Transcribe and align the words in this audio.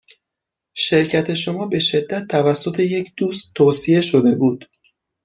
شرکت 0.73 1.33
شما 1.33 1.65
به 1.67 1.79
شدت 1.79 2.27
توسط 2.27 2.79
یک 2.79 3.13
دوست 3.17 3.51
توصیه 3.55 4.01
شده 4.01 4.35
بود. 4.35 4.69